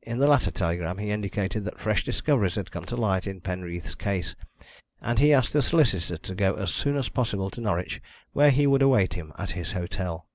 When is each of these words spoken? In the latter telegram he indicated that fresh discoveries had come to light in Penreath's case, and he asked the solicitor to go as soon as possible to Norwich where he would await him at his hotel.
In 0.00 0.16
the 0.18 0.26
latter 0.26 0.50
telegram 0.50 0.96
he 0.96 1.10
indicated 1.10 1.66
that 1.66 1.78
fresh 1.78 2.02
discoveries 2.02 2.54
had 2.54 2.70
come 2.70 2.86
to 2.86 2.96
light 2.96 3.26
in 3.26 3.42
Penreath's 3.42 3.94
case, 3.94 4.34
and 4.98 5.18
he 5.18 5.30
asked 5.30 5.52
the 5.52 5.60
solicitor 5.60 6.16
to 6.16 6.34
go 6.34 6.54
as 6.54 6.72
soon 6.72 6.96
as 6.96 7.10
possible 7.10 7.50
to 7.50 7.60
Norwich 7.60 8.00
where 8.32 8.48
he 8.50 8.66
would 8.66 8.80
await 8.80 9.12
him 9.12 9.30
at 9.36 9.50
his 9.50 9.72
hotel. 9.72 10.26